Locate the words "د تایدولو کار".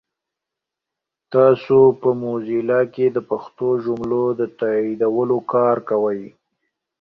4.39-5.77